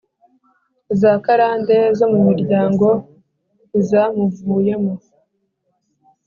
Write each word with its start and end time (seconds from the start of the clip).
Zakarande 1.01 1.77
zo 1.97 2.05
mumiryango 2.13 2.87
ntizamuvuyemo 3.67 4.93